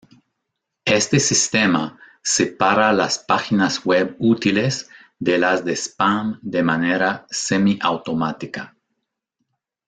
Este 0.95 1.19
sistema 1.19 1.99
separa 2.23 2.91
las 2.91 3.19
páginas 3.19 3.85
web 3.85 4.15
útiles 4.17 4.89
de 5.19 5.37
las 5.37 5.63
de 5.63 5.73
spam 5.75 6.39
de 6.41 6.63
manera 6.63 7.27
semiautomática. 7.29 8.75